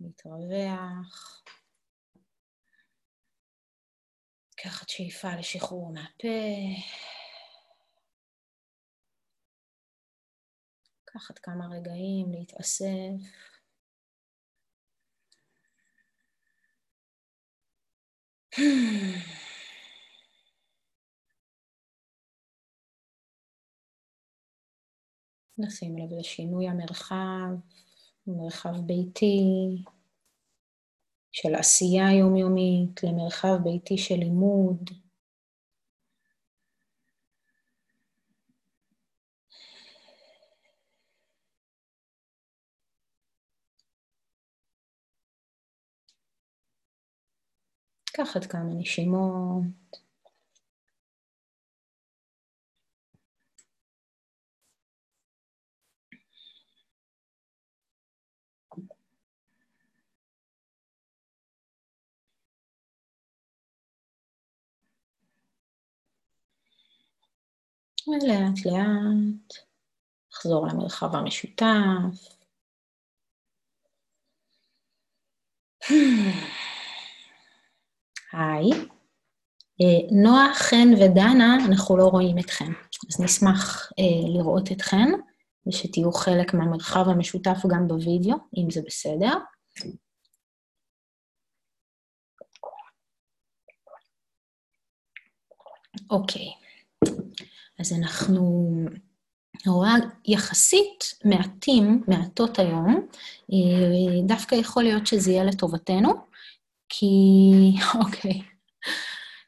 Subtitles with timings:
[0.00, 1.42] להתרווח.
[4.52, 6.28] לקחת שאיפה לשחרור מהפה.
[11.02, 13.46] לקחת כמה רגעים להתאסף.
[25.58, 27.48] נשים לב לשינוי המרחב,
[28.26, 29.42] מרחב ביתי
[31.32, 34.90] של עשייה יומיומית למרחב ביתי של לימוד.
[48.10, 50.05] לקחת כמה נשימות.
[68.08, 69.54] ולאט לאט
[70.32, 72.36] נחזור למרחב המשותף.
[78.32, 78.70] היי.
[79.80, 82.72] אה, נועה, חן ודנה, אנחנו לא רואים אתכם,
[83.08, 85.08] אז נשמח אה, לראות אתכן,
[85.68, 89.34] ושתהיו חלק מהמרחב המשותף גם בווידאו, אם זה בסדר.
[96.10, 96.65] אוקיי,
[97.78, 98.70] אז אנחנו
[99.66, 99.90] נורא
[100.24, 103.06] יחסית מעטים, מעטות היום,
[103.52, 106.12] אה, דווקא יכול להיות שזה יהיה לטובתנו,
[106.88, 107.06] כי,
[108.00, 108.42] אוקיי,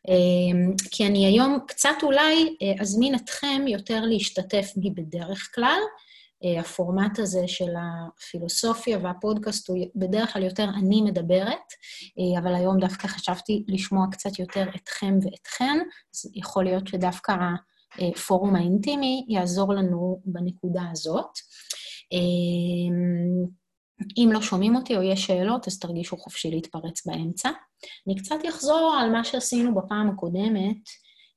[0.09, 5.81] אמ, כי אני היום קצת אולי אה, אזמין אתכם יותר להשתתף בי בדרך כלל.
[6.45, 11.73] אה, הפורמט הזה של הפילוסופיה והפודקאסט הוא בדרך כלל יותר אני מדברת,
[12.39, 15.79] אבל היום דווקא חשבתי לשמוע קצת יותר אתכם ואתכן,
[16.15, 17.33] אז יכול להיות שדווקא
[17.99, 21.31] הפורום האינטימי יעזור לנו בנקודה הזאת.
[22.13, 23.45] אמ,
[24.17, 27.51] אם לא שומעים אותי או יש שאלות, אז תרגישו חופשי להתפרץ באמצע.
[28.07, 30.77] אני קצת אחזור על מה שעשינו בפעם הקודמת.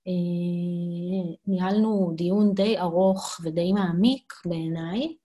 [0.08, 5.16] אה, ניהלנו דיון די ארוך ודי מעמיק בעיניי,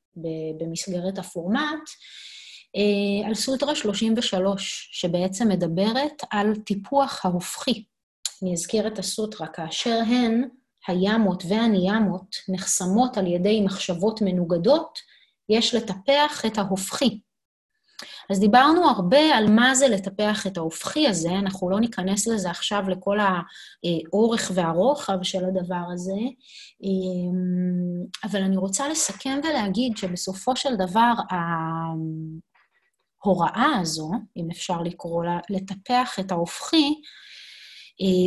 [0.59, 1.89] במסגרת הפורמט,
[2.77, 7.85] אה, על סוטרה 33, שבעצם מדברת על טיפוח ההופכי.
[8.43, 10.49] אני אזכיר את הסוטרה, כאשר הן,
[10.87, 14.99] הימות והניאמות, נחסמות על ידי מחשבות מנוגדות,
[15.49, 17.21] יש לטפח את ההופכי,
[18.31, 22.89] אז דיברנו הרבה על מה זה לטפח את ההופכי הזה, אנחנו לא ניכנס לזה עכשיו
[22.89, 26.21] לכל האורך והרוחב של הדבר הזה,
[26.83, 31.13] אמ, אבל אני רוצה לסכם ולהגיד שבסופו של דבר,
[33.25, 36.95] ההוראה הזו, אם אפשר לקרוא לה, לטפח את ההופכי,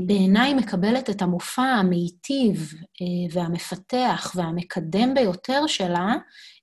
[0.05, 6.07] בעיניי מקבלת את המופע המיטיב אה, והמפתח והמקדם ביותר שלה,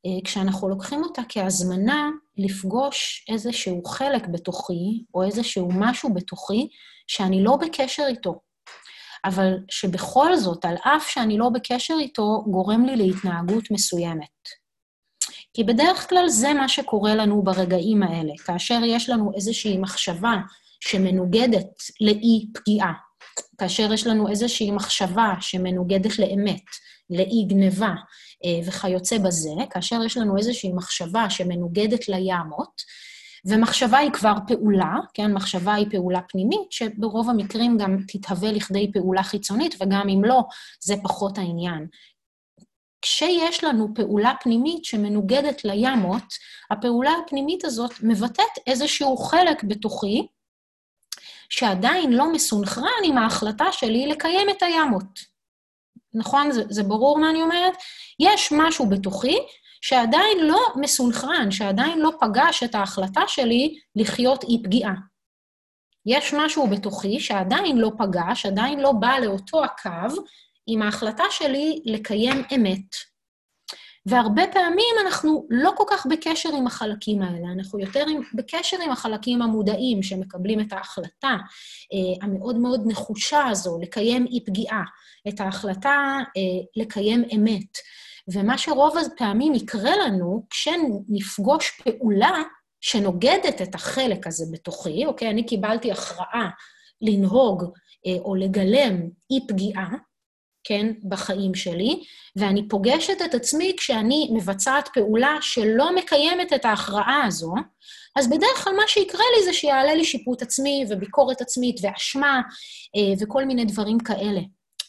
[0.06, 6.68] אה, כשאנחנו לוקחים אותה כהזמנה לפגוש איזשהו חלק בתוכי, או איזשהו משהו בתוכי,
[7.06, 8.40] שאני לא בקשר איתו.
[9.24, 14.48] אבל שבכל זאת, על אף שאני לא בקשר איתו, גורם לי להתנהגות מסוימת.
[15.54, 20.36] כי בדרך כלל זה מה שקורה לנו ברגעים האלה, כאשר יש לנו איזושהי מחשבה
[20.80, 21.70] שמנוגדת
[22.00, 22.92] לאי פגיעה,
[23.58, 26.64] כאשר יש לנו איזושהי מחשבה שמנוגדת לאמת,
[27.10, 27.94] לאי גניבה
[28.44, 32.82] אה, וכיוצא בזה, כאשר יש לנו איזושהי מחשבה שמנוגדת לימות,
[33.48, 35.32] ומחשבה היא כבר פעולה, כן?
[35.32, 40.42] מחשבה היא פעולה פנימית, שברוב המקרים גם תתהווה לכדי פעולה חיצונית, וגם אם לא,
[40.84, 41.86] זה פחות העניין.
[43.02, 46.24] כשיש לנו פעולה פנימית שמנוגדת לימות,
[46.70, 50.26] הפעולה הפנימית הזאת מבטאת איזשהו חלק בתוכי,
[51.50, 55.20] שעדיין לא מסונכרן עם ההחלטה שלי לקיים את הימות.
[56.14, 56.50] נכון?
[56.50, 57.74] זה, זה ברור מה אני אומרת?
[58.20, 59.38] יש משהו בתוכי
[59.80, 64.94] שעדיין לא מסונכרן, שעדיין לא פגש את ההחלטה שלי לחיות אי פגיעה.
[66.06, 70.22] יש משהו בתוכי שעדיין לא פגש, עדיין לא בא לאותו הקו
[70.66, 73.15] עם ההחלטה שלי לקיים אמת.
[74.06, 78.90] והרבה פעמים אנחנו לא כל כך בקשר עם החלקים האלה, אנחנו יותר עם, בקשר עם
[78.90, 81.36] החלקים המודעים שמקבלים את ההחלטה
[81.92, 84.82] אה, המאוד מאוד נחושה הזו לקיים אי-פגיעה,
[85.28, 87.78] את ההחלטה אה, לקיים אמת.
[88.32, 92.42] ומה שרוב הפעמים יקרה לנו, כשנפגוש פעולה
[92.80, 95.30] שנוגדת את החלק הזה בתוכי, אוקיי?
[95.30, 96.48] אני קיבלתי הכרעה
[97.00, 97.64] לנהוג
[98.06, 99.00] אה, או לגלם
[99.30, 99.88] אי-פגיעה,
[100.68, 102.02] כן, בחיים שלי,
[102.36, 107.54] ואני פוגשת את עצמי כשאני מבצעת פעולה שלא מקיימת את ההכרעה הזו,
[108.16, 112.40] אז בדרך כלל מה שיקרה לי זה שיעלה לי שיפוט עצמי וביקורת עצמית ואשמה
[112.96, 114.40] אה, וכל מיני דברים כאלה.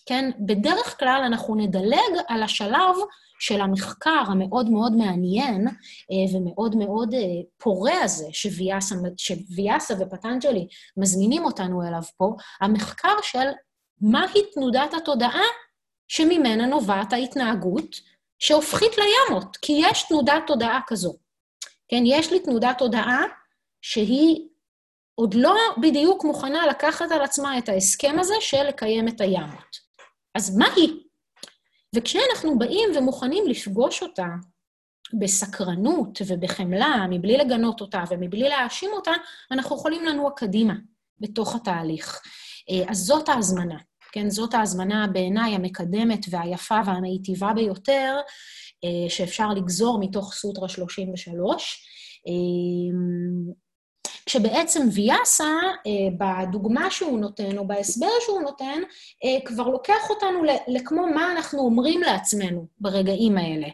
[0.05, 0.31] כן?
[0.39, 2.95] בדרך כלל אנחנו נדלג על השלב
[3.39, 7.19] של המחקר המאוד מאוד מעניין אה, ומאוד מאוד אה,
[7.57, 13.47] פורה הזה שוויאסה, שוויאסה ופטנג'לי מזמינים אותנו אליו פה, המחקר של
[14.01, 15.43] מהי תנודת התודעה
[16.07, 18.01] שממנה נובעת ההתנהגות
[18.39, 21.15] שהופכית לימות, כי יש תנודת תודעה כזו.
[21.87, 23.23] כן, יש לי תנודת תודעה
[23.81, 24.47] שהיא
[25.15, 29.77] עוד לא בדיוק מוכנה לקחת על עצמה את ההסכם הזה של לקיים את הימות.
[30.35, 30.93] אז מה היא?
[31.95, 34.27] וכשאנחנו באים ומוכנים לפגוש אותה
[35.19, 39.11] בסקרנות ובחמלה, מבלי לגנות אותה ומבלי להאשים אותה,
[39.51, 40.73] אנחנו יכולים לנוע קדימה
[41.19, 42.21] בתוך התהליך.
[42.69, 43.77] אה, אז זאת ההזמנה,
[44.11, 44.29] כן?
[44.29, 48.17] זאת ההזמנה בעיניי המקדמת והיפה והמיטיבה ביותר
[48.83, 51.87] אה, שאפשר לגזור מתוך סוטרה 33.
[54.25, 55.53] כשבעצם ויאסה,
[55.87, 55.91] אה,
[56.47, 58.81] בדוגמה שהוא נותן, או בהסבר שהוא נותן,
[59.23, 63.67] אה, כבר לוקח אותנו לכמו מה אנחנו אומרים לעצמנו ברגעים האלה.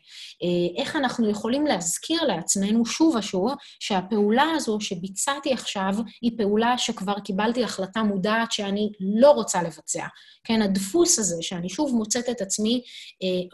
[0.44, 7.20] אה, איך אנחנו יכולים להזכיר לעצמנו שוב ושוב שהפעולה הזו שביצעתי עכשיו היא פעולה שכבר
[7.20, 10.06] קיבלתי החלטה מודעת שאני לא רוצה לבצע.
[10.44, 12.82] כן, הדפוס הזה, שאני שוב מוצאת את עצמי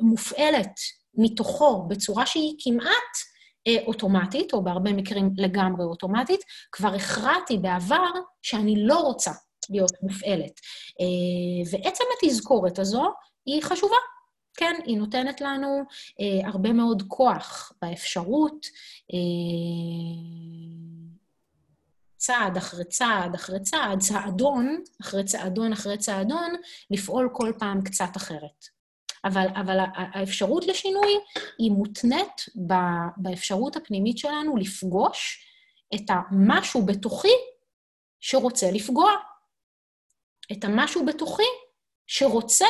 [0.02, 0.80] מופעלת
[1.18, 3.30] מתוכו בצורה שהיא כמעט
[3.88, 6.42] אוטומטית, או בהרבה מקרים לגמרי אוטומטית,
[6.72, 8.12] כבר הכרעתי בעבר
[8.42, 9.32] שאני לא רוצה
[9.70, 10.60] להיות מופעלת.
[11.02, 13.04] אה, ועצם התזכורת הזו
[13.46, 13.96] היא חשובה.
[14.58, 15.82] כן, היא נותנת לנו
[16.22, 18.66] אה, הרבה מאוד כוח באפשרות,
[19.14, 19.20] אה,
[22.18, 26.54] צעד אחרי צעד אחרי צעד, צעדון אחרי צעדון אחרי צעדון,
[26.92, 28.79] לפעול כל פעם קצת אחרת.
[29.26, 31.20] אבל, אבל האפשרות לשינוי
[31.60, 32.46] היא מותנית
[33.18, 35.46] באפשרות הפנימית שלנו לפגוש
[35.96, 37.34] את המשהו בתוכי
[38.20, 39.12] שרוצה לפגוע.
[40.52, 41.44] את המשהו בתוכי
[42.08, 42.66] שרוצה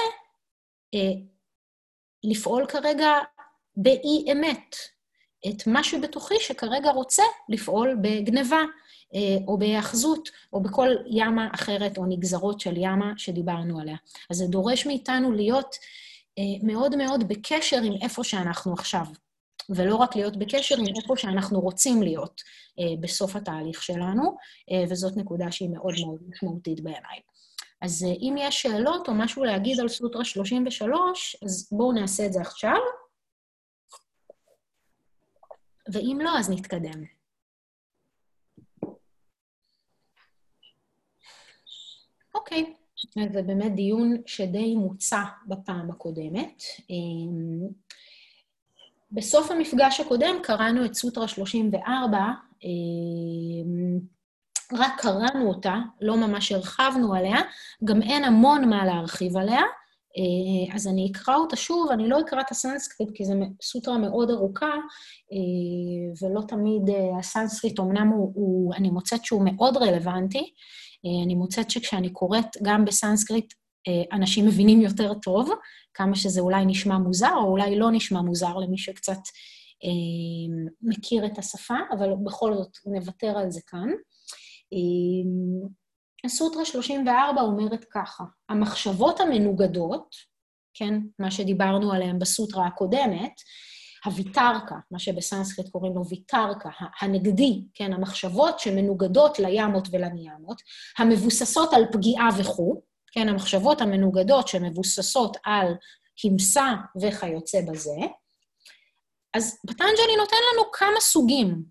[0.95, 0.99] אה,
[2.23, 3.11] לפעול כרגע
[3.75, 4.75] באי-אמת.
[5.49, 8.63] את משהו בתוכי שכרגע רוצה לפעול בגניבה,
[9.15, 13.97] אה, או בהיאחזות, או בכל ימה אחרת, או נגזרות של ימה שדיברנו עליה.
[14.29, 15.75] אז זה דורש מאיתנו להיות
[16.63, 19.05] מאוד מאוד בקשר עם איפה שאנחנו עכשיו,
[19.69, 22.41] ולא רק להיות בקשר עם איפה שאנחנו רוצים להיות
[22.79, 24.37] אה, בסוף התהליך שלנו,
[24.71, 27.19] אה, וזאת נקודה שהיא מאוד מאוד משמעותית בעיניי.
[27.81, 32.41] אז אם יש שאלות או משהו להגיד על סוטרה 33, אז בואו נעשה את זה
[32.41, 32.77] עכשיו,
[35.93, 37.03] ואם לא, אז נתקדם.
[42.35, 42.78] אוקיי.
[43.33, 46.63] זה באמת דיון שדי מוצע בפעם הקודמת.
[46.89, 47.67] אמ,
[49.11, 52.17] בסוף המפגש הקודם קראנו את סוטרה 34,
[52.63, 53.99] אמ,
[54.73, 57.37] רק קראנו אותה, לא ממש הרחבנו עליה,
[57.83, 59.61] גם אין המון מה להרחיב עליה,
[60.17, 64.29] אה, אז אני אקרא אותה שוב, אני לא אקרא את הסנסקריט כי זו סוטרה מאוד
[64.29, 64.73] ארוכה,
[65.31, 70.53] אה, ולא תמיד אה, הסנסקריט, אמנם הוא, הוא, אני מוצאת שהוא מאוד רלוונטי,
[71.05, 73.53] אני מוצאת שכשאני קוראת גם בסנסקריט,
[73.87, 75.49] אה, אנשים מבינים יותר טוב,
[75.93, 79.21] כמה שזה אולי נשמע מוזר, או אולי לא נשמע מוזר למי שקצת
[79.83, 83.89] אה, מכיר את השפה, אבל בכל זאת נוותר על זה כאן.
[86.25, 90.15] הסוטרה 34 אומרת ככה, המחשבות המנוגדות,
[90.73, 93.33] כן, מה שדיברנו עליהן בסוטרה הקודמת,
[94.05, 96.69] הוויתרקה, מה שבסנסקריט קוראים לו ויתרקה,
[97.01, 100.61] הנגדי, כן, המחשבות שמנוגדות לימות ולניאמות,
[100.97, 105.73] המבוססות על פגיעה וכו', כן, המחשבות המנוגדות שמבוססות על
[106.17, 107.95] כמסה וכיוצא בזה,
[109.33, 111.63] אז פטנג'לי נותן לנו כמה סוגים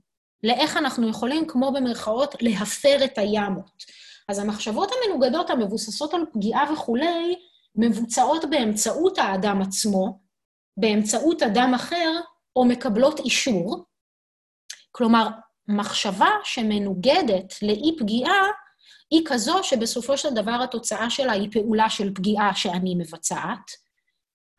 [0.42, 3.84] לאיך אנחנו יכולים, כמו במרכאות, להפר את הימות.
[4.28, 7.36] אז המחשבות המנוגדות המבוססות על פגיעה וכולי,
[7.76, 10.18] מבוצעות באמצעות האדם עצמו,
[10.80, 12.20] באמצעות אדם אחר,
[12.56, 13.84] או מקבלות אישור.
[14.92, 15.28] כלומר,
[15.68, 18.46] מחשבה שמנוגדת לאי פגיעה,
[19.10, 23.70] היא כזו שבסופו של דבר התוצאה שלה היא פעולה של פגיעה שאני מבצעת.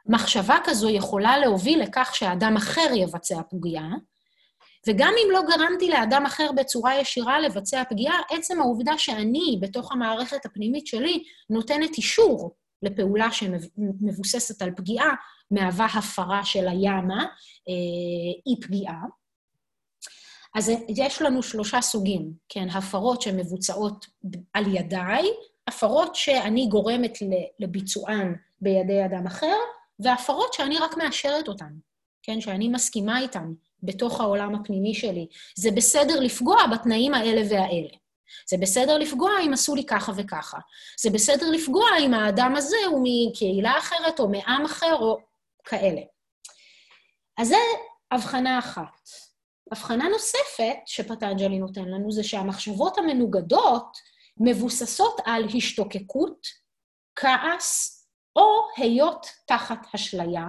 [0.05, 3.89] מחשבה כזו יכולה להוביל לכך שאדם אחר יבצע פגיעה,
[4.87, 10.45] וגם אם לא גרמתי לאדם אחר בצורה ישירה לבצע פגיעה, עצם העובדה שאני, בתוך המערכת
[10.45, 15.09] הפנימית שלי, נותנת אישור לפעולה שמבוססת על פגיעה,
[15.51, 17.23] מהווה הפרה של הימה,
[17.69, 19.01] אה, אי פגיעה.
[20.55, 24.05] אז יש לנו שלושה סוגים, כן, הפרות שמבוצעות
[24.53, 25.27] על ידיי,
[25.67, 27.17] הפרות שאני גורמת
[27.59, 29.55] לביצוען בידי אדם אחר,
[29.99, 31.73] והפרות שאני רק מאשרת אותן,
[32.23, 32.41] כן?
[32.41, 33.53] שאני מסכימה איתן
[33.83, 35.27] בתוך העולם הפנימי שלי.
[35.55, 37.97] זה בסדר לפגוע בתנאים האלה והאלה.
[38.49, 40.57] זה בסדר לפגוע אם עשו לי ככה וככה.
[40.99, 45.17] זה בסדר לפגוע אם האדם הזה הוא מקהילה אחרת או מעם אחר או
[45.63, 46.01] כאלה.
[47.37, 47.55] אז זה
[48.11, 49.09] הבחנה אחת.
[49.71, 53.97] הבחנה נוספת שפטנג'לי נותן לנו זה שהמחשבות המנוגדות
[54.37, 56.47] מבוססות על השתוקקות,
[57.15, 57.99] כעס
[58.35, 58.43] או
[58.77, 60.47] היות תחת אשליה,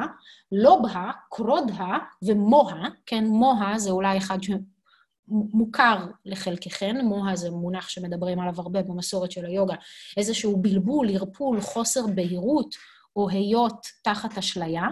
[0.53, 8.55] לובהה, קרודה ומוה, כן, מוה זה אולי אחד שמוכר לחלקכן, מוה זה מונח שמדברים עליו
[8.57, 9.75] הרבה במסורת של היוגה,
[10.17, 12.75] איזשהו בלבול, ערפול, חוסר בהירות
[13.17, 14.83] או היות תחת אשליה.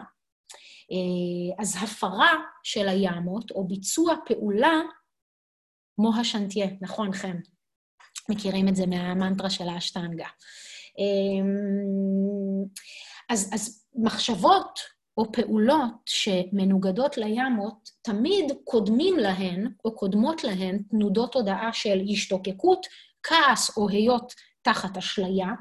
[0.92, 2.32] אה, אז הפרה
[2.62, 4.80] של הימות, או ביצוע פעולה,
[5.98, 7.36] מוה שנטיה, נכון, חן.
[8.28, 10.26] מכירים את זה מהמנטרה של האשטנגה.
[10.98, 12.64] אמ,
[13.30, 14.80] אז, אז מחשבות
[15.16, 22.86] או פעולות שמנוגדות לימות, תמיד קודמים להן, או קודמות להן, תנודות הודעה של השתוקקות,
[23.22, 24.32] כעס או היות
[24.62, 25.52] תחת אשליה, אה,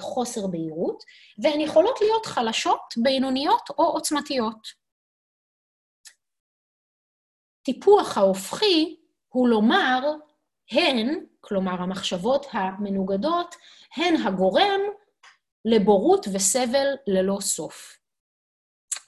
[0.00, 1.04] חוסר בהירות,
[1.38, 4.68] והן יכולות להיות חלשות, בינוניות או עוצמתיות.
[7.62, 8.96] טיפוח ההופכי
[9.28, 10.00] הוא לומר,
[10.70, 13.54] הן, כלומר המחשבות המנוגדות,
[13.96, 14.80] הן הגורם
[15.64, 17.98] לבורות וסבל ללא סוף.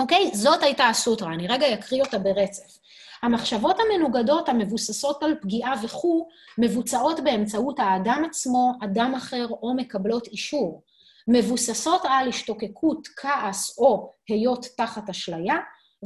[0.00, 0.30] אוקיי?
[0.34, 2.78] זאת הייתה הסוטרה, אני רגע אקריא אותה ברצף.
[3.22, 10.82] המחשבות המנוגדות המבוססות על פגיעה וכו', מבוצעות באמצעות האדם עצמו, אדם אחר או מקבלות אישור.
[11.28, 15.56] מבוססות על השתוקקות, כעס או היות תחת אשליה,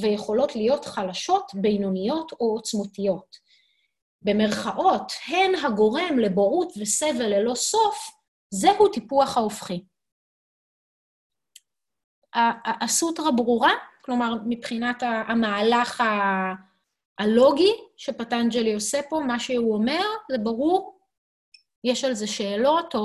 [0.00, 3.36] ויכולות להיות חלשות, בינוניות או עוצמותיות.
[4.22, 8.10] במרכאות, הן הגורם לבורות וסבל ללא סוף,
[8.50, 9.84] זהו טיפוח ההופכי.
[12.80, 13.72] הסוטרה ברורה,
[14.04, 16.02] כלומר, מבחינת המהלך
[17.18, 20.98] הלוגי שפטנג'לי עושה פה, מה שהוא אומר, זה ברור,
[21.84, 23.00] יש על זה שאלות או,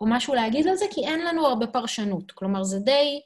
[0.00, 2.32] או משהו להגיד על זה, כי אין לנו הרבה פרשנות.
[2.32, 3.20] כלומר, זה די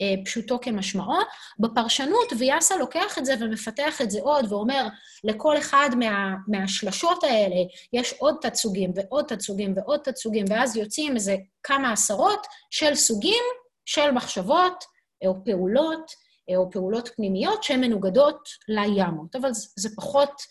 [0.00, 1.14] אה, פשוטו כמשמעו.
[1.58, 4.86] בפרשנות, ויאסה לוקח את זה ומפתח את זה עוד, ואומר,
[5.24, 7.56] לכל אחד מה, מהשלשות האלה
[7.92, 13.44] יש עוד תצוגים ועוד תצוגים ועוד תצוגים, ואז יוצאים איזה כמה עשרות של סוגים
[13.86, 14.84] של מחשבות
[15.26, 16.12] או פעולות
[16.56, 19.36] או פעולות פנימיות שהן מנוגדות לימות.
[19.36, 20.42] אבל זה פחות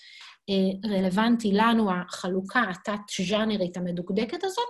[0.49, 4.69] אה, רלוונטי לנו, החלוקה התת-ז'אנרית המדוקדקת הזאת,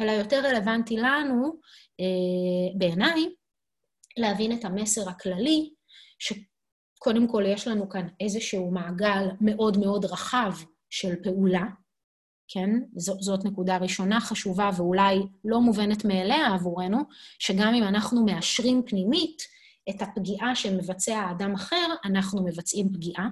[0.00, 1.56] אלא יותר רלוונטי לנו,
[2.00, 3.34] אה, בעיניי,
[4.16, 5.70] להבין את המסר הכללי,
[6.18, 10.52] שקודם כל יש לנו כאן איזשהו מעגל מאוד מאוד רחב
[10.90, 11.64] של פעולה,
[12.48, 12.70] כן?
[12.96, 16.98] ז, זאת נקודה ראשונה חשובה ואולי לא מובנת מאליה עבורנו,
[17.38, 19.53] שגם אם אנחנו מאשרים פנימית
[19.90, 23.28] את הפגיעה שמבצע האדם אחר, אנחנו מבצעים פגיעה.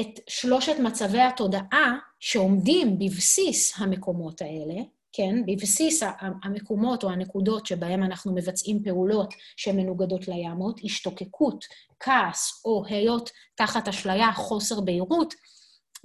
[0.00, 6.02] את שלושת מצבי התודעה שעומדים בבסיס המקומות האלה, כן, בבסיס
[6.42, 11.64] המקומות או הנקודות שבהם אנחנו מבצעים פעולות שמנוגדות לימות, השתוקקות,
[12.00, 15.34] כעס או היות תחת אשליה, חוסר בהירות,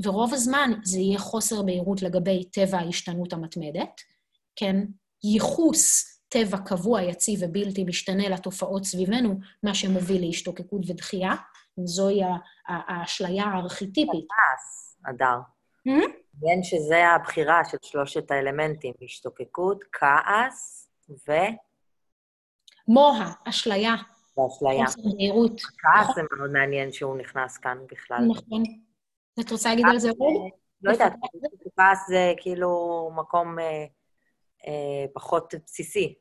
[0.03, 4.01] ורוב הזמן זה יהיה חוסר בהירות לגבי טבע ההשתנות המתמדת,
[4.55, 4.75] כן,
[5.23, 11.33] ייחוס טבע קבוע, יציב ובלתי משתנה לתופעות סביבנו, מה שמוביל להשתוקקות ודחייה.
[11.85, 12.21] זוהי
[12.67, 14.25] האשליה הארכיטיפית.
[14.29, 15.37] כעס, אדר.
[15.85, 16.63] מעניין hmm?
[16.63, 21.31] שזה הבחירה של שלושת האלמנטים, השתוקקות, כעס ו...
[22.87, 23.95] מוה, אשליה.
[24.37, 24.85] ואשליה.
[24.85, 25.61] חוסר בהירות.
[25.61, 28.25] כעס זה מאוד מעניין שהוא נכנס כאן בכלל.
[28.29, 28.63] נכון.
[29.39, 30.33] את רוצה להגיד על זה עוד?
[30.81, 31.13] לא יודעת,
[31.77, 33.85] כעס זה כאילו מקום אה,
[34.67, 36.15] אה, פחות בסיסי.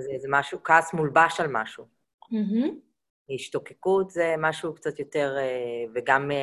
[0.00, 1.84] זה, זה משהו, כעס מולבש על משהו.
[2.24, 2.86] Mm-hmm.
[3.34, 6.36] השתוקקות זה משהו קצת יותר, אה, וגם אה,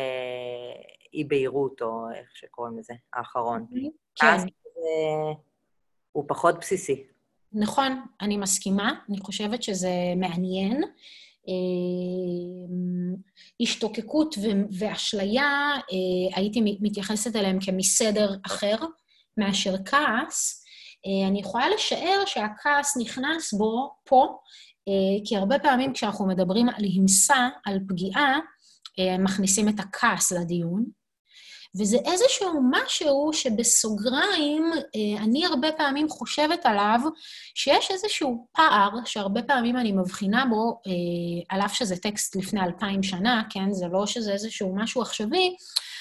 [1.13, 3.65] אי-בהירות, או איך שקוראים לזה, האחרון.
[3.71, 3.89] Mm-hmm.
[4.15, 4.47] כעס כן.
[4.73, 4.79] זה,
[6.11, 7.03] הוא פחות בסיסי.
[7.53, 8.93] נכון, אני מסכימה.
[9.09, 10.83] אני חושבת שזה מעניין.
[11.47, 11.53] אה,
[13.61, 14.35] השתוקקות
[14.79, 15.71] ואשליה,
[16.35, 18.75] הייתי מתייחסת אליהם כמסדר אחר
[19.37, 20.62] מאשר כעס.
[21.05, 24.37] אה, אני יכולה לשער שהכעס נכנס בו פה,
[24.87, 28.39] אה, כי הרבה פעמים כשאנחנו מדברים על הימסה, על פגיעה,
[28.99, 30.85] אה, מכניסים את הכעס לדיון,
[31.79, 34.71] וזה איזשהו משהו שבסוגריים,
[35.17, 36.99] אני הרבה פעמים חושבת עליו,
[37.55, 40.81] שיש איזשהו פער, שהרבה פעמים אני מבחינה בו,
[41.49, 43.71] על אף שזה טקסט לפני אלפיים שנה, כן?
[43.71, 45.55] זה לא שזה איזשהו משהו עכשווי,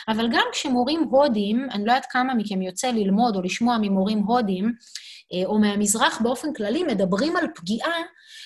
[0.09, 4.73] אבל גם כשמורים הודים, אני לא יודעת כמה מכם יוצא ללמוד או לשמוע ממורים הודים,
[5.47, 7.95] או מהמזרח באופן כללי, מדברים על פגיעה,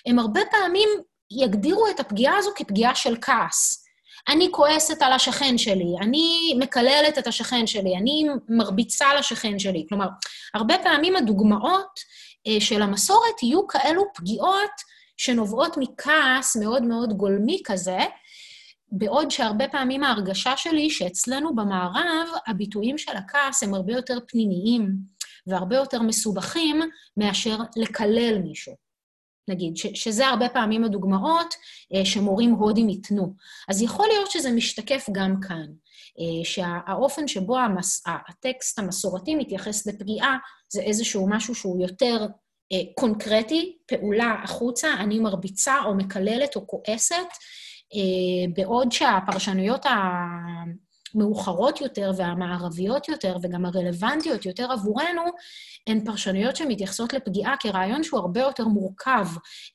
[0.06, 0.88] הם הרבה פעמים
[1.30, 3.86] יגדירו את הפגיעה הזו כפגיעה של כעס.
[4.28, 9.86] אני כועסת על השכן שלי, אני מקללת את השכן שלי, אני מרביצה לשכן שלי.
[9.88, 10.06] כלומר,
[10.54, 12.00] הרבה פעמים הדוגמאות
[12.46, 14.70] אה, של המסורת יהיו כאלו פגיעות
[15.16, 17.98] שנובעות מכעס מאוד מאוד גולמי כזה,
[18.92, 24.96] בעוד שהרבה פעמים ההרגשה שלי שאצלנו במערב, הביטויים של הכעס הם הרבה יותר פנימיים
[25.46, 26.80] והרבה יותר מסובכים
[27.16, 28.86] מאשר לקלל מישהו.
[29.48, 31.54] נגיד, ש, שזה הרבה פעמים הדוגמאות
[31.94, 33.34] אה, שמורים הודים ייתנו.
[33.68, 35.66] אז יכול להיות שזה משתקף גם כאן,
[36.18, 40.36] אה, שהאופן שבו המס, הטקסט המסורתי מתייחס לפגיעה
[40.68, 42.26] זה איזשהו משהו שהוא יותר
[42.72, 47.26] אה, קונקרטי, פעולה החוצה, אני מרביצה או מקללת או כועסת,
[48.54, 49.86] בעוד שהפרשנויות
[51.14, 55.22] המאוחרות יותר והמערביות יותר וגם הרלוונטיות יותר עבורנו,
[55.86, 59.26] הן פרשנויות שמתייחסות לפגיעה כרעיון שהוא הרבה יותר מורכב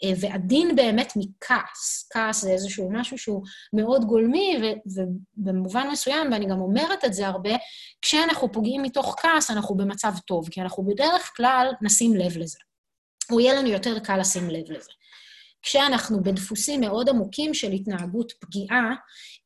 [0.04, 2.10] אה, ועדין באמת מכעס.
[2.14, 4.58] כעס זה איזשהו משהו שהוא מאוד גולמי,
[5.38, 7.52] ובמובן מסוים, ואני גם אומרת את זה הרבה,
[8.02, 12.60] כשאנחנו פוגעים מתוך כעס, אנחנו במצב טוב, כי אנחנו בדרך כלל נשים לב לזה.
[13.32, 14.92] או יהיה לנו יותר קל לשים לב לזה.
[15.64, 18.90] כשאנחנו בדפוסים מאוד עמוקים של התנהגות פגיעה,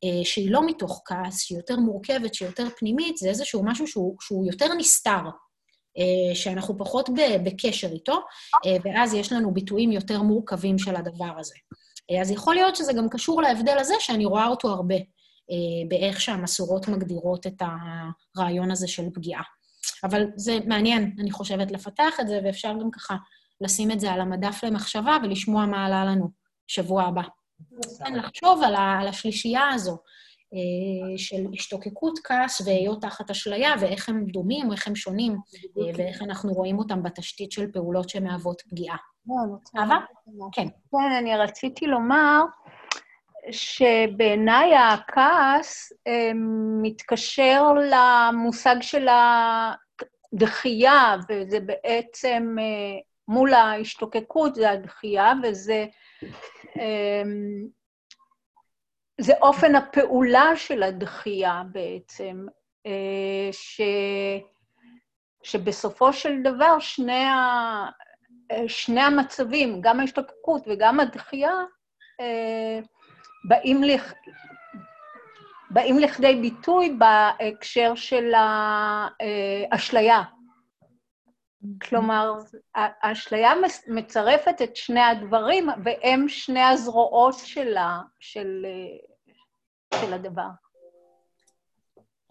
[0.04, 4.16] אה, שהיא לא מתוך כעס, שהיא יותר מורכבת, שהיא יותר פנימית, זה איזשהו משהו שהוא,
[4.20, 5.20] שהוא יותר נסתר,
[5.98, 7.08] אה, שאנחנו פחות
[7.44, 8.20] בקשר איתו,
[8.66, 11.54] אה, ואז יש לנו ביטויים יותר מורכבים של הדבר הזה.
[12.20, 14.94] אז יכול להיות שזה גם קשור להבדל הזה, שאני רואה אותו הרבה,
[15.88, 17.62] באיך שהמסורות מגדירות את
[18.36, 19.42] הרעיון הזה של פגיעה.
[20.04, 23.16] אבל זה מעניין, אני חושבת, לפתח את זה, ואפשר גם ככה
[23.60, 26.30] לשים את זה על המדף למחשבה ולשמוע מה עלה לנו
[26.66, 27.22] שבוע הבא.
[27.98, 29.98] כן, לחשוב על, ה, על השלישייה הזו
[30.54, 36.22] אה, של השתוקקות כעס והיות תחת אשליה, ואיך הם דומים, איך הם שונים, אה, ואיך
[36.22, 38.96] אנחנו רואים אותם בתשתית של פעולות שמהוות פגיעה.
[39.76, 39.96] אהבה?
[40.52, 40.66] כן.
[40.90, 42.40] כן, אני רציתי לומר
[43.50, 46.30] שבעיניי הכעס אה,
[46.82, 49.08] מתקשר למושג של
[50.32, 52.56] הדחייה, וזה בעצם
[53.28, 55.86] מול ההשתוקקות זה הדחייה, וזה
[56.76, 57.66] אמ,
[59.20, 62.46] זה אופן הפעולה של הדחייה בעצם,
[62.86, 63.80] אה, ש,
[65.42, 67.86] שבסופו של דבר שני, ה,
[68.68, 71.54] שני המצבים, גם ההשתוקקות וגם הדחייה,
[72.20, 72.80] אה,
[73.48, 74.12] באים, לכ,
[75.70, 78.32] באים לכדי ביטוי בהקשר של
[79.70, 80.22] האשליה.
[81.82, 82.32] כלומר,
[82.74, 83.52] האשליה
[83.88, 88.66] מצרפת את שני הדברים, והם שני הזרועות שלה, של,
[89.94, 90.48] של הדבר.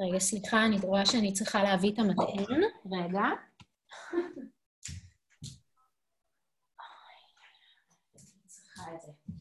[0.01, 2.61] רגע, סליחה, אני רואה שאני צריכה להביא את המטען.
[2.91, 3.23] רגע.
[8.47, 9.11] צריכה את זה.
[9.11, 9.35] אה,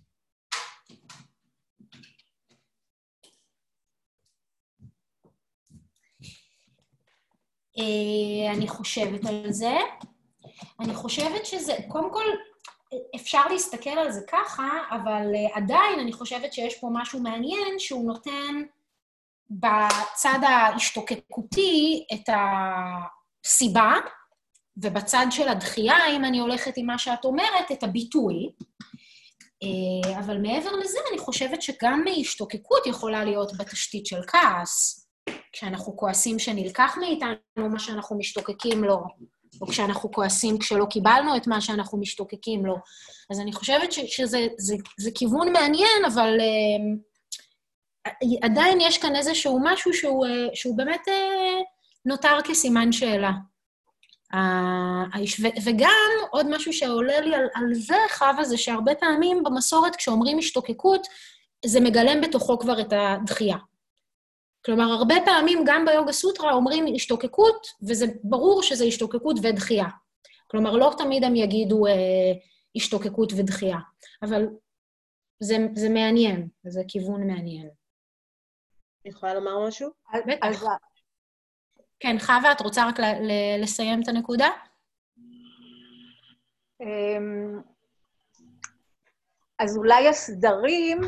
[8.51, 9.77] אני חושבת על זה.
[10.81, 12.25] אני חושבת שזה, קודם כל,
[13.17, 18.07] אפשר להסתכל על זה ככה, אבל אה, עדיין אני חושבת שיש פה משהו מעניין שהוא
[18.07, 18.63] נותן
[19.51, 22.29] בצד ההשתוקקותי את
[23.45, 23.95] הסיבה,
[24.77, 28.51] ובצד של הדחייה, אם אני הולכת עם מה שאת אומרת, את הביטוי.
[29.63, 35.04] אה, אבל מעבר לזה, אני חושבת שגם השתוקקות יכולה להיות בתשתית של כעס.
[35.55, 39.03] כשאנחנו כועסים שנלקח מאיתנו מה שאנחנו משתוקקים לו,
[39.61, 42.77] או כשאנחנו כועסים כשלא קיבלנו את מה שאנחנו משתוקקים לו.
[43.31, 46.39] אז אני חושבת ש, שזה זה, זה כיוון מעניין, אבל
[48.09, 48.13] uh,
[48.43, 51.11] עדיין יש כאן איזשהו משהו שהוא, uh, שהוא באמת uh,
[52.07, 53.31] נותר כסימן שאלה.
[54.33, 54.37] Uh,
[55.65, 61.07] וגם עוד משהו שעולה לי על, על זה, חווה, זה שהרבה פעמים במסורת, כשאומרים השתוקקות,
[61.67, 63.57] זה מגלם בתוכו כבר את הדחייה.
[64.67, 69.87] כלומר, הרבה פעמים גם ביוגה סוטרה אומרים השתוקקות, וזה ברור שזה השתוקקות ודחייה.
[70.47, 71.93] כלומר, לא תמיד הם יגידו אה,
[72.77, 73.79] השתוקקות ודחייה,
[74.23, 74.47] אבל
[75.41, 77.69] זה, זה מעניין, זה כיוון מעניין.
[79.05, 79.91] אני יכולה לומר משהו?
[80.27, 80.63] בטח.
[82.01, 82.95] כן, חווה, את רוצה רק
[83.59, 84.49] לסיים את הנקודה?
[86.81, 87.61] אמ,
[89.59, 91.01] אז אולי הסדרים,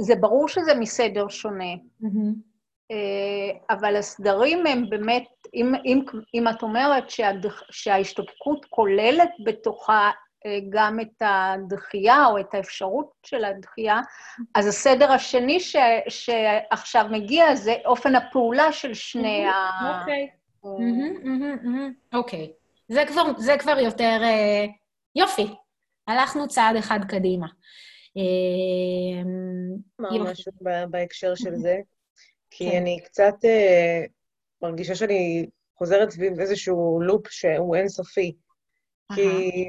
[0.00, 1.74] זה ברור שזה מסדר שונה.
[2.02, 2.47] Mm-hmm.
[2.90, 10.10] אה, אבל הסדרים הם באמת, אם, אם, אם את אומרת שהדח, שההשתוקקות כוללת בתוכה
[10.46, 14.00] אה, גם את הדחייה או את האפשרות של הדחייה,
[14.54, 15.76] אז הסדר השני ש,
[16.08, 20.00] שעכשיו מגיע זה אופן הפעולה של שני ה...
[20.00, 20.28] אוקיי.
[22.14, 22.52] אוקיי.
[22.88, 24.18] זה כבר, זה כבר יותר...
[24.22, 24.66] אה,
[25.16, 25.46] יופי,
[26.08, 27.46] הלכנו צעד אחד קדימה.
[30.00, 30.52] אמר משהו
[30.90, 31.76] בהקשר של זה,
[32.58, 32.76] כי כן.
[32.76, 34.04] אני קצת אה,
[34.62, 38.36] מרגישה שאני חוזרת סביב איזשהו לופ שהוא אינסופי.
[39.14, 39.68] כי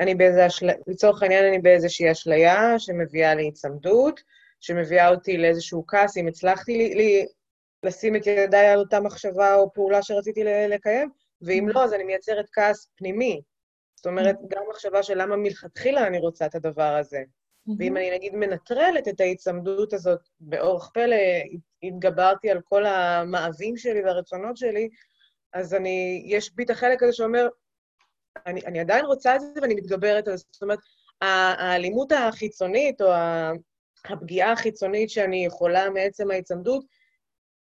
[0.00, 4.20] אני באיזה אשליה, לצורך העניין אני באיזושהי אשליה שמביאה להיצמדות,
[4.60, 7.26] שמביאה אותי לאיזשהו כעס, אם הצלחתי לי, לי
[7.82, 11.10] לשים את ידיי על אותה מחשבה או פעולה שרציתי לקיים,
[11.42, 13.40] ואם לא, אז אני מייצרת כעס פנימי.
[13.96, 17.22] זאת אומרת, גם מחשבה של למה מלכתחילה אני רוצה את הדבר הזה.
[17.78, 21.16] ואם אני נגיד מנטרלת את ההיצמדות הזאת באורח פלא,
[21.82, 24.88] התגברתי על כל המאווים שלי והרצונות שלי,
[25.52, 27.48] אז אני, יש בי את החלק הזה שאומר,
[28.46, 30.44] אני, אני עדיין רוצה את זה ואני מתגברת על זה.
[30.50, 30.78] זאת אומרת,
[31.20, 33.12] האלימות החיצונית או
[34.04, 36.84] הפגיעה החיצונית שאני יכולה מעצם ההיצמדות,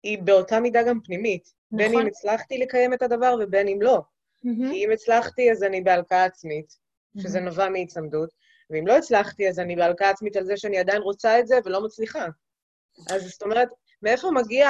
[0.02, 1.52] היא באותה מידה גם פנימית.
[1.72, 1.78] נכון.
[1.78, 3.98] בין אם הצלחתי לקיים את הדבר ובין אם לא.
[3.98, 4.70] Mm-hmm.
[4.70, 6.78] כי אם הצלחתי, אז אני בהלקאה עצמית,
[7.18, 7.42] שזה mm-hmm.
[7.42, 8.30] נובע מהיצמדות,
[8.72, 11.84] ואם לא הצלחתי, אז אני בהלקאה עצמית על זה שאני עדיין רוצה את זה ולא
[11.84, 12.26] מצליחה.
[13.10, 13.68] אז זאת אומרת,
[14.02, 14.68] מאיפה מגיע,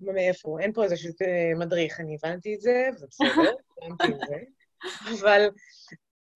[0.00, 0.56] מאיפה?
[0.60, 4.36] אין פה איזשהו אה, מדריך, אני הבנתי את זה, זה בסדר, הבנתי את זה,
[5.20, 5.48] אבל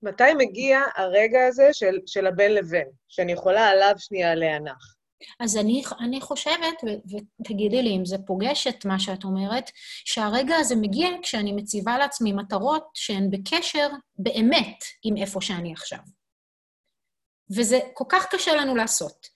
[0.01, 4.95] מתי מגיע הרגע הזה של, של הבין לבין, שאני יכולה עליו שנייה להנח?
[5.39, 9.71] אז אני, אני חושבת, ו, ותגידי לי אם זה פוגש את מה שאת אומרת,
[10.05, 15.99] שהרגע הזה מגיע כשאני מציבה לעצמי מטרות שהן בקשר באמת עם איפה שאני עכשיו.
[17.49, 19.27] וזה כל כך קשה לנו לעשות.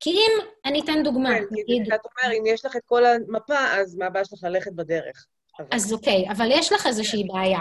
[0.00, 0.32] כי אם,
[0.64, 1.84] אני אתן דוגמה, כן, נגיד...
[1.84, 5.26] כי את אומר, אם יש לך את כל המפה, אז מה הבעיה שלך ללכת בדרך?
[5.72, 7.60] אז אוקיי, אבל יש לך איזושהי בעיה.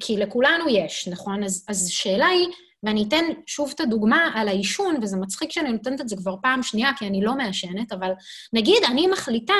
[0.00, 1.44] כי לכולנו יש, נכון?
[1.44, 2.48] אז, אז שאלה היא,
[2.82, 6.62] ואני אתן שוב את הדוגמה על העישון, וזה מצחיק שאני נותנת את זה כבר פעם
[6.62, 8.10] שנייה, כי אני לא מעשנת, אבל
[8.52, 9.54] נגיד אני מחליטה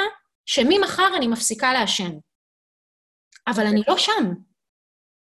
[0.47, 2.13] שממחר אני מפסיקה לעשן.
[3.47, 4.35] אבל אני לא שם.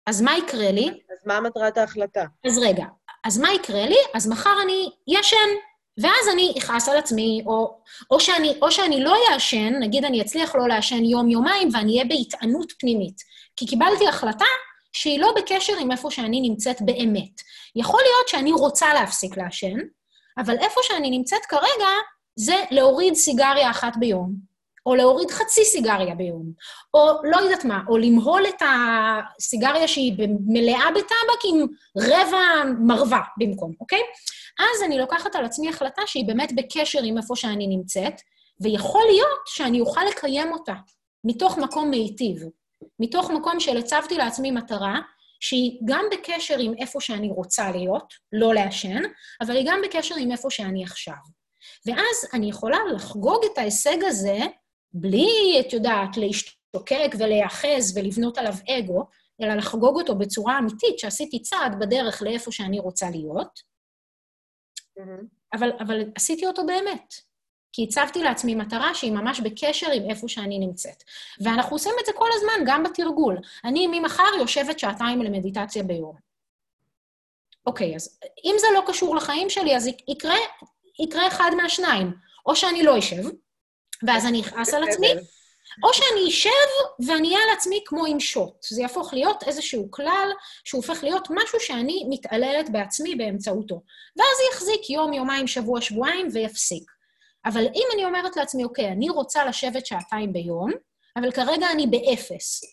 [0.07, 0.87] אז מה יקרה לי?
[0.89, 2.25] אז מה מטרת ההחלטה?
[2.47, 2.85] אז רגע,
[3.25, 3.97] אז מה יקרה לי?
[4.15, 5.49] אז מחר אני ישן,
[6.03, 7.79] ואז אני אכעס על עצמי, או,
[8.11, 12.73] או, שאני, או שאני לא אעשן, נגיד אני אצליח לא לעשן יום-יומיים, ואני אהיה בהתענות
[12.79, 13.23] פנימית.
[13.57, 14.45] כי קיבלתי החלטה
[14.93, 17.41] שהיא לא בקשר עם איפה שאני נמצאת באמת.
[17.77, 19.77] יכול להיות שאני רוצה להפסיק לעשן,
[20.39, 21.89] אבל איפה שאני נמצאת כרגע
[22.37, 24.48] זה להוריד סיגריה אחת ביום,
[24.89, 26.53] או להוריד חצי סיגריה ביום,
[26.95, 30.13] או לא יודעת מה, או למהול את הסיגריה שהיא
[30.47, 31.67] מלאה בטבק עם
[31.99, 34.01] רבע מרווה במקום, אוקיי?
[34.59, 38.21] אז אני לוקחת על עצמי החלטה שהיא באמת בקשר עם איפה שאני נמצאת,
[38.61, 40.75] ויכול להיות שאני אוכל לקיים אותה
[41.25, 42.43] מתוך מקום מיטיב.
[43.01, 44.99] מתוך מקום של הצבתי לעצמי מטרה,
[45.41, 49.03] שהיא גם בקשר עם איפה שאני רוצה להיות, לא לעשן,
[49.41, 51.15] אבל היא גם בקשר עם איפה שאני עכשיו.
[51.87, 54.39] ואז אני יכולה לחגוג את ההישג הזה
[54.93, 59.05] בלי, את יודעת, להשתוקק ולהיאחז ולבנות עליו אגו,
[59.43, 63.61] אלא לחגוג אותו בצורה אמיתית, שעשיתי צעד בדרך לאיפה שאני רוצה להיות,
[64.99, 65.25] mm-hmm.
[65.55, 67.15] אבל, אבל עשיתי אותו באמת.
[67.73, 71.05] כי הצבתי לעצמי מטרה שהיא ממש בקשר עם איפה שאני נמצאת.
[71.41, 73.37] ואנחנו עושים את זה כל הזמן, גם בתרגול.
[73.65, 76.17] אני ממחר יושבת שעתיים למדיטציה ביום.
[77.67, 80.37] אוקיי, אז אם זה לא קשור לחיים שלי, אז יקרה,
[81.01, 82.13] יקרה אחד מהשניים.
[82.47, 83.23] או שאני לא אשב,
[84.07, 85.09] ואז אני אכעס על עצמי,
[85.85, 86.51] או שאני אשב
[87.07, 88.67] ואני אהיה על עצמי כמו עם שוט.
[88.71, 90.29] זה יהפוך להיות איזשהו כלל
[90.65, 93.83] שהוא הופך להיות משהו שאני מתעללת בעצמי באמצעותו.
[94.17, 96.91] ואז יחזיק יום, יומיים, שבוע, שבועיים ויפסיק.
[97.45, 100.71] אבל אם אני אומרת לעצמי, אוקיי, אני רוצה לשבת שעתיים ביום,
[101.17, 102.65] אבל כרגע אני באפס,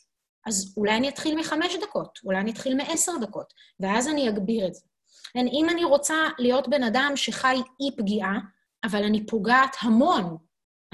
[0.45, 4.73] אז אולי אני אתחיל מחמש דקות, אולי אני אתחיל מעשר דקות, ואז אני אגביר את
[4.73, 4.81] זה.
[5.35, 8.33] אם אני רוצה להיות בן אדם שחי אי פגיעה,
[8.83, 10.37] אבל אני פוגעת המון,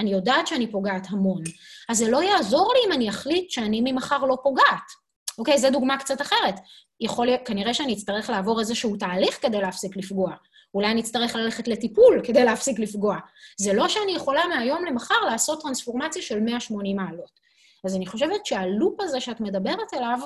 [0.02, 1.44] אני יודעת שאני פוגעת המון,
[1.90, 5.02] אז זה לא יעזור לי אם אני אחליט שאני ממחר לא פוגעת.
[5.38, 6.56] אוקיי, זו דוגמה קצת אחרת.
[7.02, 10.32] יכול להיות, כנראה שאני אצטרך לעבור איזשהו תהליך כדי להפסיק לפגוע.
[10.74, 13.18] אולי אני אצטרך ללכת לטיפול כדי להפסיק לפגוע.
[13.58, 17.40] זה לא שאני יכולה מהיום למחר לעשות טרנספורמציה של 180 מעלות.
[17.86, 20.20] אז אני חושבת שהלופ הזה שאת מדברת אליו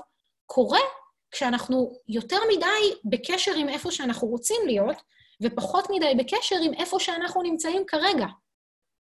[0.45, 0.79] קורה
[1.31, 5.01] כשאנחנו יותר מדי בקשר עם איפה שאנחנו רוצים להיות,
[5.41, 8.25] ופחות מדי בקשר עם איפה שאנחנו נמצאים כרגע.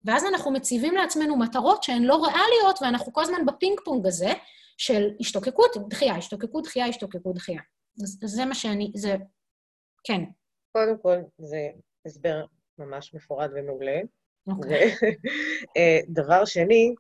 [0.05, 4.33] ואז אנחנו מציבים לעצמנו מטרות שהן לא ריאליות, ואנחנו כל הזמן בפינג פונג הזה
[4.77, 7.61] של השתוקקות, דחייה, השתוקקות, דחייה, השתוקקות, דחייה.
[8.03, 9.17] אז זה מה שאני, זה,
[10.05, 10.21] כן.
[10.73, 11.69] קודם כל, זה
[12.07, 12.45] הסבר
[12.79, 14.01] ממש מפורט ומעולה.
[14.49, 14.95] אוקיי.
[15.77, 16.95] אה, דבר שני,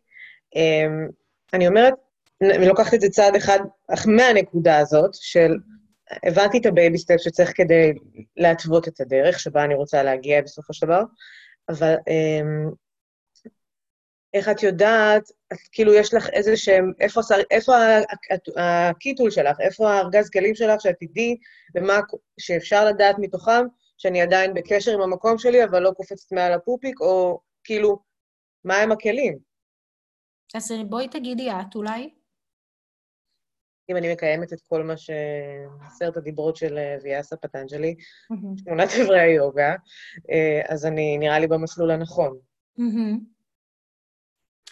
[0.56, 1.08] אמ,
[1.52, 1.94] אני אומרת,
[2.42, 3.58] אני לוקחת את זה צעד אחד
[4.06, 5.52] מהנקודה הזאת, של
[6.22, 7.92] הבנתי את ה baby step שצריך כדי
[8.36, 11.02] להתוות את הדרך שבה אני רוצה להגיע בסופו של דבר,
[11.68, 12.74] אבל אמ,
[14.34, 17.72] איך את יודעת, את, כאילו יש לך איזה שהם, איפה, איפה
[18.56, 21.36] ה kit tool שלך, איפה הארגז כלים שלך, שאת תדעי,
[21.74, 22.00] ומה
[22.40, 23.64] שאפשר לדעת מתוכם,
[23.98, 27.98] שאני עדיין בקשר עם המקום שלי, אבל לא קופצת מעל הפופיק, או כאילו,
[28.64, 29.38] מה הם הכלים?
[30.54, 32.10] אז בואי תגידי את אולי.
[33.90, 35.10] אם אני מקיימת את כל מה ש...
[35.86, 37.94] עשרת הדיברות של אה, ויאסה פטנג'לי,
[38.56, 39.74] שמונת אברי היוגה,
[40.30, 42.38] אה, אז אני נראה לי במסלול הנכון.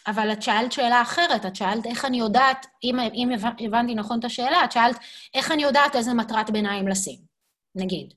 [0.06, 4.24] אבל את שאלת שאלה אחרת, את שאלת איך אני יודעת, אם, אם הבנתי נכון את
[4.24, 4.96] השאלה, את שאלת
[5.34, 7.18] איך אני יודעת איזה מטרת ביניים לשים,
[7.74, 8.14] נגיד.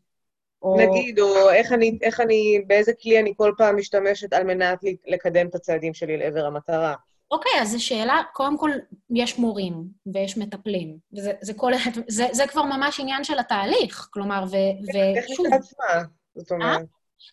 [0.61, 0.77] או...
[0.79, 5.47] נגיד, או איך אני, איך אני, באיזה כלי אני כל פעם משתמשת על מנת לקדם
[5.47, 6.95] את הצעדים שלי לעבר המטרה.
[7.31, 8.71] אוקיי, אז זו שאלה, קודם כל,
[9.09, 11.71] יש מורים ויש מטפלים, וזה זה כל,
[12.07, 14.55] זה, זה כבר ממש עניין של התהליך, כלומר, ו...
[15.17, 16.03] הטכניקה עצמה,
[16.35, 16.79] זאת אומרת.
[16.79, 16.85] אה?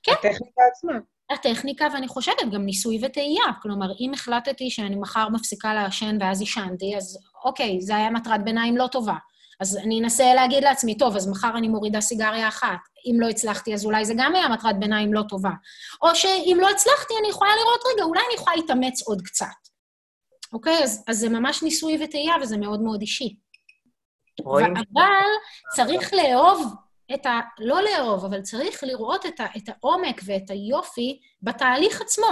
[0.02, 0.12] כן.
[0.12, 0.98] הטכניקה עצמה.
[1.30, 3.44] הטכניקה, ואני חושבת, גם ניסוי וטעייה.
[3.62, 8.76] כלומר, אם החלטתי שאני מחר מפסיקה לעשן ואז עישנתי, אז אוקיי, זו הייתה מטרת ביניים
[8.76, 9.14] לא טובה.
[9.60, 12.78] אז אני אנסה להגיד לעצמי, טוב, אז מחר אני מורידה סיגריה אחת.
[13.06, 15.50] אם לא הצלחתי, אז אולי זה גם היה מטרת ביניים לא טובה.
[16.02, 19.46] או שאם לא הצלחתי, אני יכולה לראות, רגע, אולי אני יכולה להתאמץ עוד קצת.
[20.52, 20.82] אוקיי?
[20.84, 23.36] אז, אז זה ממש ניסוי וטעייה, וזה מאוד מאוד אישי.
[24.44, 24.74] רואים.
[24.76, 25.26] אבל
[25.76, 26.74] צריך לאהוב
[27.14, 27.40] את ה...
[27.58, 32.28] לא לאהוב, אבל צריך לראות את, ה, את העומק ואת היופי בתהליך עצמו,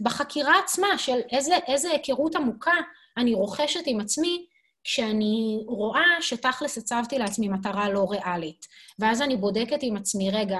[0.00, 2.74] בחקירה עצמה של איזה, איזה היכרות עמוקה
[3.16, 4.46] אני רוכשת עם עצמי
[4.84, 8.66] כשאני רואה שתכלס הצבתי לעצמי מטרה לא ריאלית.
[8.98, 10.58] ואז אני בודקת עם עצמי, רגע,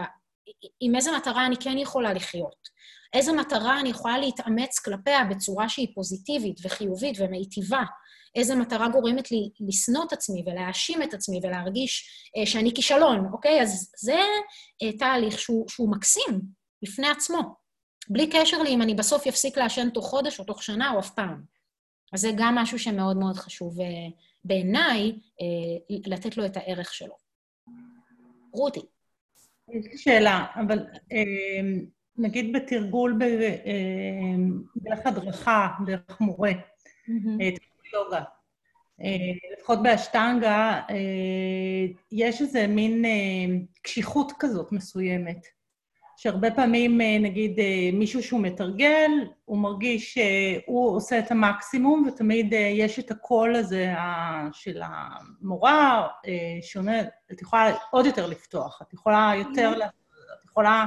[0.81, 2.74] עם איזה מטרה אני כן יכולה לחיות?
[3.15, 7.83] איזה מטרה אני יכולה להתאמץ כלפיה בצורה שהיא פוזיטיבית וחיובית ומיטיבה?
[8.35, 13.63] איזה מטרה גורמת לי לשנוא את עצמי ולהאשים את עצמי ולהרגיש אה, שאני כישלון, אוקיי?
[13.63, 14.19] אז זה
[14.83, 16.41] אה, תהליך שהוא, שהוא מקסים
[16.83, 17.41] בפני עצמו,
[18.09, 21.11] בלי קשר לי אם אני בסוף אפסיק לעשן תוך חודש או תוך שנה או אף
[21.11, 21.43] פעם.
[22.13, 23.87] אז זה גם משהו שמאוד מאוד חשוב אה,
[24.45, 27.17] בעיניי, אה, לתת לו את הערך שלו.
[28.53, 28.83] רותי.
[29.69, 30.79] יש לי שאלה, אבל
[31.13, 31.85] אה,
[32.19, 33.51] נגיד בתרגול ב, אה,
[34.77, 37.43] דרך הדרכה, דרך מורה, mm-hmm.
[37.95, 38.23] יוגה,
[39.59, 40.81] לפחות באשטנגה,
[42.13, 43.05] יש איזה מין
[43.83, 45.47] קשיחות כזאת מסוימת,
[46.17, 47.59] שהרבה פעמים, נגיד,
[47.93, 49.11] מישהו שהוא מתרגל,
[49.45, 53.95] הוא מרגיש שהוא עושה את המקסימום, ותמיד יש את הקול הזה
[54.53, 56.09] של המורה,
[56.63, 59.73] שאומר, את יכולה עוד יותר לפתוח, את יכולה יותר.
[60.39, 60.87] את יכולה...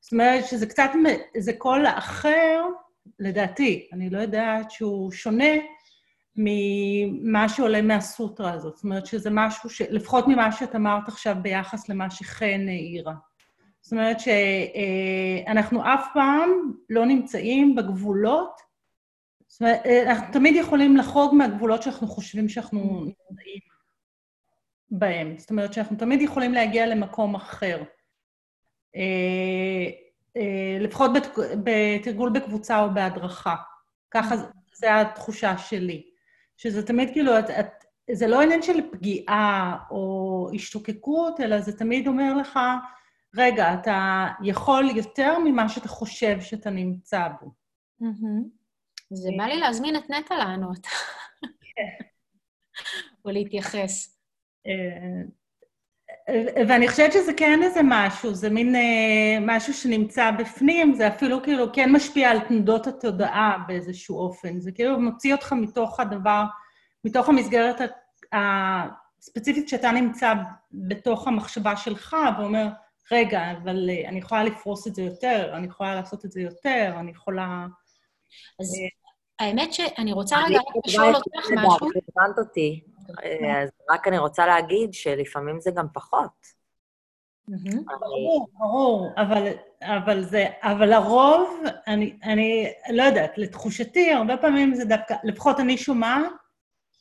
[0.00, 0.90] זאת אומרת שזה קצת,
[1.38, 2.62] זה קול אחר,
[3.18, 5.52] לדעתי, אני לא יודעת שהוא שונה
[6.36, 8.76] ממה שעולה מהסוטרה הזאת.
[8.76, 9.82] זאת אומרת שזה משהו, ש...
[9.82, 13.14] לפחות ממה שאת אמרת עכשיו ביחס למה שחן העירה.
[13.80, 16.50] זאת אומרת שאנחנו אף פעם
[16.90, 18.60] לא נמצאים בגבולות,
[19.48, 23.60] זאת אומרת, אנחנו תמיד יכולים לחרוג מהגבולות שאנחנו חושבים שאנחנו נמצאים
[24.90, 25.34] בהם.
[25.38, 27.82] זאת אומרת שאנחנו תמיד יכולים להגיע למקום אחר.
[28.96, 29.90] אה,
[30.36, 31.10] אה, לפחות
[31.64, 33.54] בתרגול בקבוצה או בהדרכה.
[34.10, 34.36] ככה
[34.74, 36.10] זו התחושה שלי.
[36.56, 42.06] שזה תמיד כאילו, את, את, זה לא עניין של פגיעה או השתוקקות, אלא זה תמיד
[42.06, 42.58] אומר לך,
[43.36, 47.50] רגע, אתה יכול יותר ממה שאתה חושב שאתה נמצא בו.
[49.10, 50.86] זה בא לי להזמין את נטע לענות.
[51.60, 52.04] כן.
[53.24, 54.18] או להתייחס.
[56.68, 61.72] ואני חושבת שזה כן איזה משהו, זה מין אה, משהו שנמצא בפנים, זה אפילו כאילו
[61.72, 64.60] כן משפיע על תנודות התודעה באיזשהו אופן.
[64.60, 66.44] זה כאילו מוציא אותך מתוך הדבר,
[67.04, 67.76] מתוך המסגרת
[68.32, 70.32] הספציפית שאתה נמצא
[70.72, 72.68] בתוך המחשבה שלך, ואומר,
[73.12, 76.94] רגע, אבל אה, אני יכולה לפרוס את זה יותר, אני יכולה לעשות את זה יותר,
[76.98, 77.66] אני יכולה...
[78.60, 81.88] אז אה, האמת שאני רוצה רגע לשאול אותך משהו.
[82.16, 82.80] הבנת אותי.
[83.24, 86.58] אה, אז רק אני רוצה להגיד שלפעמים זה גם פחות.
[88.00, 94.84] ברור, ברור, אבל, אבל זה, אבל לרוב, אני, אני לא יודעת, לתחושתי, הרבה פעמים זה
[94.84, 96.32] דווקא, לפחות אני שומעת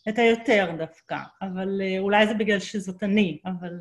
[0.10, 3.74] את היותר דווקא, אבל אה, אולי זה בגלל שזאת אני, אבל.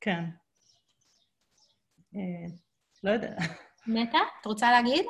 [0.00, 0.24] כן.
[3.04, 3.36] לא יודע.
[3.86, 5.04] נטע, את רוצה להגיד?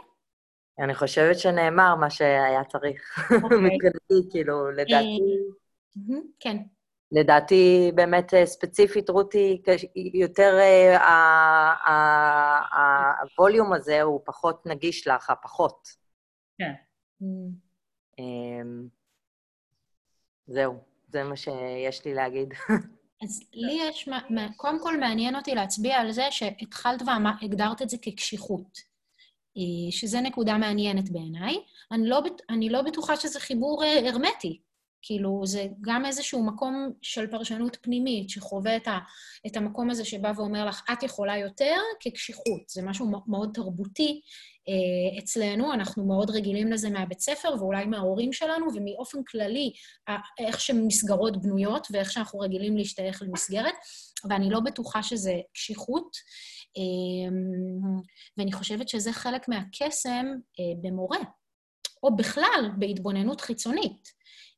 [0.78, 3.18] אני חושבת שנאמר מה שהיה צריך.
[3.42, 3.58] אוקיי.
[3.58, 5.18] מבחינתי, כאילו, לדעתי...
[5.96, 6.56] אה, כן.
[7.12, 9.62] לדעתי, באמת אה, ספציפית, רותי,
[10.14, 11.74] יותר אה,
[13.20, 15.88] הווליום הזה הוא פחות נגיש לך, הפחות.
[16.58, 16.72] כן.
[18.18, 18.88] אמ,
[20.46, 22.54] זהו, זה מה שיש לי להגיד.
[23.22, 24.08] אז לי יש,
[24.56, 28.93] קודם כל מעניין אותי להצביע על זה שהתחלת והגדרת את זה כקשיחות.
[29.90, 31.56] שזו נקודה מעניינת בעיניי.
[31.92, 34.60] אני לא, אני לא בטוחה שזה חיבור הרמטי.
[35.06, 38.98] כאילו, זה גם איזשהו מקום של פרשנות פנימית, שחווה את, ה,
[39.46, 42.68] את המקום הזה שבא ואומר לך, את יכולה יותר, כקשיחות.
[42.68, 44.20] זה משהו מאוד תרבותי
[44.68, 49.72] אה, אצלנו, אנחנו מאוד רגילים לזה מהבית ספר, ואולי מההורים שלנו, ומאופן כללי,
[50.38, 53.74] איך שמסגרות בנויות, ואיך שאנחנו רגילים להשתייך למסגרת,
[54.28, 56.16] ואני לא בטוחה שזה קשיחות.
[56.76, 57.36] אה,
[58.38, 60.26] ואני חושבת שזה חלק מהקסם
[60.60, 61.18] אה, במורה,
[62.02, 64.08] או בכלל בהתבוננות חיצונית.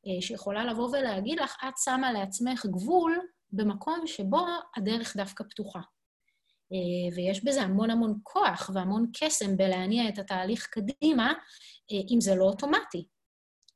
[0.06, 3.18] אה, שיכולה לבוא ולהגיד לך, את שמה לעצמך גבול
[3.52, 5.80] במקום שבו הדרך דווקא פתוחה.
[6.72, 11.32] אה, ויש בזה המון המון כוח והמון קסם בלהניע את התהליך קדימה,
[12.14, 13.06] אם זה לא אוטומטי.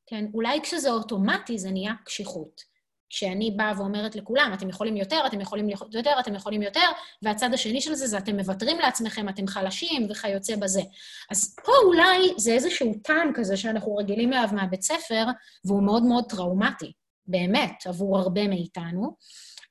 [0.07, 0.25] כן?
[0.35, 2.70] אולי כשזה אוטומטי זה נהיה קשיחות.
[3.11, 6.87] כשאני באה ואומרת לכולם, אתם יכולים יותר, אתם יכולים יותר, אתם יכולים יותר,
[7.23, 10.83] והצד השני של זה זה אתם מוותרים לעצמכם, אתם חלשים וכיוצא בזה.
[11.31, 15.25] אז פה אולי זה איזשהו טעם כזה שאנחנו רגילים אליו מהבית ספר,
[15.65, 16.93] והוא מאוד מאוד טראומטי,
[17.27, 19.17] באמת, עבור הרבה מאיתנו.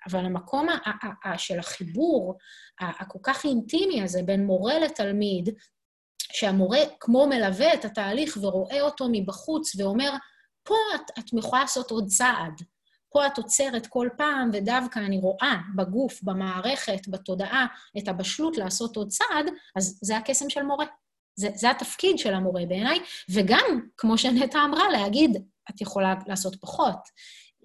[0.09, 0.67] אבל המקום
[1.37, 2.37] של החיבור
[2.79, 5.49] הכל כך אינטימי הזה בין מורה לתלמיד,
[6.31, 10.11] שהמורה כמו מלווה את התהליך ורואה אותו מבחוץ ואומר,
[10.63, 12.61] פה את, את יכולה לעשות עוד צעד.
[13.11, 17.65] פה את עוצרת כל פעם, ודווקא אני רואה בגוף, במערכת, בתודעה,
[17.97, 19.45] את הבשלות לעשות עוד צעד,
[19.75, 20.85] אז זה הקסם של מורה.
[21.35, 26.99] זה, זה התפקיד של המורה בעיניי, וגם, כמו שנטע אמרה, להגיד, את יכולה לעשות פחות.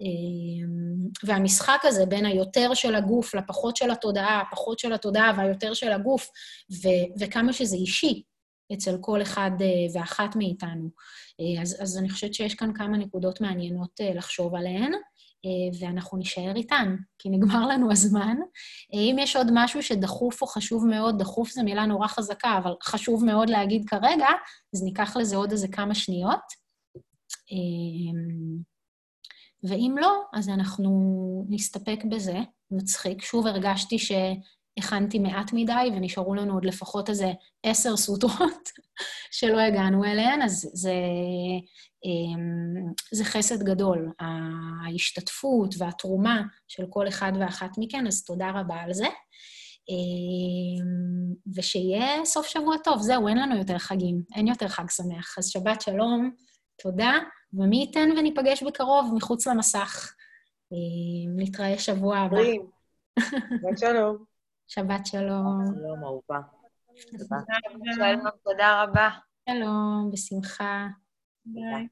[0.01, 5.91] אמ, והמשחק הזה בין היותר של הגוף לפחות של התודעה, הפחות של התודעה והיותר של
[5.91, 6.29] הגוף,
[6.71, 8.23] ו- וכמה שזה אישי
[8.73, 9.67] אצל כל אחד אה,
[9.99, 10.89] ואחת מאיתנו.
[11.39, 14.91] אה, אז, אז אני חושבת שיש כאן כמה נקודות מעניינות אה, לחשוב עליהן.
[15.45, 18.37] אה, ואנחנו נישאר איתן, כי נגמר לנו הזמן.
[18.93, 22.73] אה, אם יש עוד משהו שדחוף או חשוב מאוד, דחוף זו מילה נורא חזקה, אבל
[22.83, 24.27] חשוב מאוד להגיד כרגע,
[24.75, 26.65] אז ניקח לזה עוד איזה כמה שניות.
[27.51, 28.19] אה,
[29.69, 30.91] ואם לא, אז אנחנו
[31.49, 32.39] נסתפק בזה.
[32.71, 33.21] מצחיק.
[33.21, 33.99] שוב הרגשתי
[34.79, 37.31] שהכנתי מעט מדי, ונשארו לנו עוד לפחות איזה
[37.63, 38.69] עשר סוטרות
[39.37, 40.93] שלא הגענו אליהן, אז זה
[42.05, 48.93] אמ, זה חסד גדול, ההשתתפות והתרומה של כל אחד ואחת מכן, אז תודה רבה על
[48.93, 49.07] זה.
[49.89, 53.01] אמ, ושיהיה סוף שבוע טוב.
[53.01, 55.35] זהו, אין לנו יותר חגים, אין יותר חג שמח.
[55.37, 56.31] אז שבת שלום,
[56.81, 57.13] תודה,
[57.53, 60.13] ומי ייתן וניפגש בקרוב מחוץ למסך.
[60.71, 62.37] אמ, נתראה שבוע הבא.
[63.19, 64.34] שבת שלום.
[64.67, 65.61] שבת שלום.
[65.75, 66.39] שלום, אהובה.
[68.43, 69.09] תודה רבה.
[69.49, 70.87] שלום, בשמחה.
[71.45, 71.87] ביי.